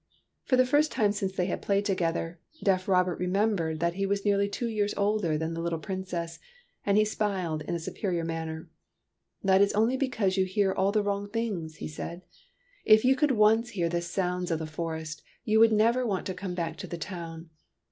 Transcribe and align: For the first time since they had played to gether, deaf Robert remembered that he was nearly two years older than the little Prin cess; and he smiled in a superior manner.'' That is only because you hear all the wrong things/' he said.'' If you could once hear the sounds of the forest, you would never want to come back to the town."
For 0.45 0.55
the 0.55 0.65
first 0.65 0.91
time 0.91 1.11
since 1.11 1.31
they 1.33 1.45
had 1.45 1.61
played 1.61 1.85
to 1.85 1.93
gether, 1.93 2.39
deaf 2.63 2.87
Robert 2.87 3.19
remembered 3.19 3.79
that 3.81 3.93
he 3.93 4.07
was 4.07 4.25
nearly 4.25 4.49
two 4.49 4.67
years 4.67 4.95
older 4.95 5.37
than 5.37 5.53
the 5.53 5.61
little 5.61 5.77
Prin 5.77 6.03
cess; 6.05 6.39
and 6.83 6.97
he 6.97 7.05
smiled 7.05 7.61
in 7.61 7.75
a 7.75 7.79
superior 7.79 8.23
manner.'' 8.23 8.67
That 9.43 9.61
is 9.61 9.73
only 9.73 9.97
because 9.97 10.37
you 10.37 10.45
hear 10.45 10.73
all 10.73 10.91
the 10.91 11.03
wrong 11.03 11.29
things/' 11.29 11.75
he 11.75 11.87
said.'' 11.87 12.23
If 12.83 13.05
you 13.05 13.15
could 13.15 13.33
once 13.33 13.69
hear 13.69 13.89
the 13.89 14.01
sounds 14.01 14.49
of 14.49 14.57
the 14.57 14.65
forest, 14.65 15.21
you 15.43 15.59
would 15.59 15.71
never 15.71 16.03
want 16.03 16.25
to 16.25 16.33
come 16.33 16.55
back 16.55 16.77
to 16.77 16.87
the 16.87 16.97
town." 16.97 17.51